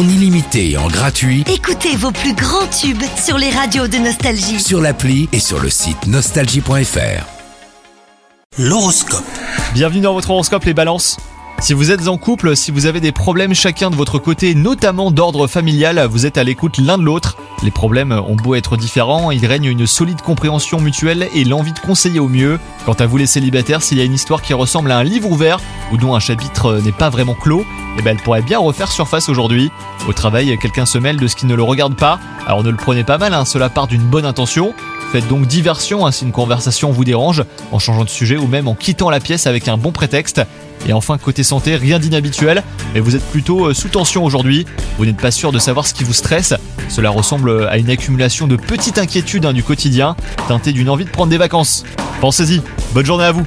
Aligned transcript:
en 0.00 0.08
illimité 0.08 0.70
et 0.70 0.76
en 0.78 0.88
gratuit 0.88 1.44
Écoutez 1.52 1.94
vos 1.94 2.10
plus 2.10 2.32
grands 2.32 2.66
tubes 2.68 3.02
sur 3.22 3.36
les 3.36 3.50
radios 3.50 3.86
de 3.86 3.98
Nostalgie. 3.98 4.58
sur 4.58 4.80
l'appli 4.80 5.28
et 5.32 5.40
sur 5.40 5.60
le 5.60 5.68
site 5.68 6.06
nostalgie.fr. 6.06 7.26
L'horoscope. 8.58 9.24
Bienvenue 9.74 10.00
dans 10.00 10.14
votre 10.14 10.30
horoscope 10.30 10.64
les 10.64 10.72
balances. 10.72 11.18
Si 11.60 11.74
vous 11.74 11.90
êtes 11.90 12.08
en 12.08 12.16
couple, 12.16 12.56
si 12.56 12.70
vous 12.70 12.86
avez 12.86 13.00
des 13.00 13.12
problèmes 13.12 13.54
chacun 13.54 13.90
de 13.90 13.94
votre 13.94 14.18
côté, 14.18 14.54
notamment 14.54 15.10
d'ordre 15.10 15.46
familial, 15.46 16.06
vous 16.10 16.24
êtes 16.24 16.38
à 16.38 16.44
l'écoute 16.44 16.78
l'un 16.78 16.96
de 16.96 17.02
l'autre. 17.02 17.36
Les 17.62 17.70
problèmes 17.70 18.12
ont 18.12 18.36
beau 18.36 18.54
être 18.54 18.78
différents, 18.78 19.30
il 19.30 19.44
règne 19.44 19.66
une 19.66 19.86
solide 19.86 20.22
compréhension 20.22 20.80
mutuelle 20.80 21.28
et 21.34 21.44
l'envie 21.44 21.72
de 21.72 21.78
conseiller 21.78 22.18
au 22.18 22.28
mieux. 22.28 22.58
Quant 22.86 22.94
à 22.94 23.06
vous 23.06 23.18
les 23.18 23.26
célibataires, 23.26 23.82
s'il 23.82 23.98
y 23.98 24.00
a 24.00 24.04
une 24.04 24.14
histoire 24.14 24.40
qui 24.40 24.54
ressemble 24.54 24.90
à 24.90 24.96
un 24.96 25.04
livre 25.04 25.30
ouvert 25.30 25.60
ou 25.92 25.98
dont 25.98 26.14
un 26.14 26.20
chapitre 26.20 26.80
n'est 26.82 26.90
pas 26.90 27.10
vraiment 27.10 27.34
clos, 27.34 27.66
eh 27.98 28.02
ben 28.02 28.16
elle 28.16 28.22
pourrait 28.22 28.40
bien 28.40 28.58
refaire 28.58 28.90
surface 28.90 29.28
aujourd'hui. 29.28 29.70
Au 30.08 30.14
travail, 30.14 30.56
quelqu'un 30.58 30.86
se 30.86 30.96
mêle 30.96 31.18
de 31.18 31.26
ce 31.26 31.36
qui 31.36 31.44
ne 31.44 31.54
le 31.54 31.62
regarde 31.62 31.96
pas. 31.96 32.18
Alors 32.50 32.64
ne 32.64 32.70
le 32.70 32.76
prenez 32.76 33.04
pas 33.04 33.16
mal, 33.16 33.32
hein, 33.32 33.44
cela 33.44 33.68
part 33.68 33.86
d'une 33.86 34.02
bonne 34.02 34.26
intention. 34.26 34.74
Faites 35.12 35.28
donc 35.28 35.46
diversion 35.46 36.04
hein, 36.04 36.10
si 36.10 36.24
une 36.24 36.32
conversation 36.32 36.90
vous 36.90 37.04
dérange, 37.04 37.44
en 37.70 37.78
changeant 37.78 38.02
de 38.02 38.08
sujet 38.08 38.36
ou 38.36 38.48
même 38.48 38.66
en 38.66 38.74
quittant 38.74 39.08
la 39.08 39.20
pièce 39.20 39.46
avec 39.46 39.68
un 39.68 39.76
bon 39.76 39.92
prétexte. 39.92 40.42
Et 40.88 40.92
enfin, 40.92 41.16
côté 41.16 41.44
santé, 41.44 41.76
rien 41.76 42.00
d'inhabituel, 42.00 42.64
mais 42.92 42.98
vous 42.98 43.14
êtes 43.14 43.24
plutôt 43.30 43.66
euh, 43.66 43.72
sous 43.72 43.86
tension 43.86 44.24
aujourd'hui. 44.24 44.66
Vous 44.98 45.06
n'êtes 45.06 45.18
pas 45.18 45.30
sûr 45.30 45.52
de 45.52 45.60
savoir 45.60 45.86
ce 45.86 45.94
qui 45.94 46.02
vous 46.02 46.12
stresse. 46.12 46.52
Cela 46.88 47.10
ressemble 47.10 47.68
à 47.68 47.78
une 47.78 47.88
accumulation 47.88 48.48
de 48.48 48.56
petites 48.56 48.98
inquiétudes 48.98 49.46
hein, 49.46 49.52
du 49.52 49.62
quotidien, 49.62 50.16
teintées 50.48 50.72
d'une 50.72 50.90
envie 50.90 51.04
de 51.04 51.10
prendre 51.10 51.30
des 51.30 51.38
vacances. 51.38 51.84
Pensez-y, 52.20 52.62
bonne 52.94 53.06
journée 53.06 53.26
à 53.26 53.30
vous 53.30 53.46